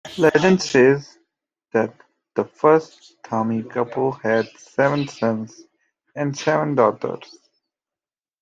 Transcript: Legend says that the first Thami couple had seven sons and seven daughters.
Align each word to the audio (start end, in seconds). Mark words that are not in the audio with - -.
Legend 0.17 0.59
says 0.59 1.19
that 1.73 1.93
the 2.33 2.43
first 2.43 3.17
Thami 3.23 3.69
couple 3.69 4.13
had 4.13 4.47
seven 4.57 5.07
sons 5.07 5.67
and 6.15 6.35
seven 6.35 6.73
daughters. 6.73 7.37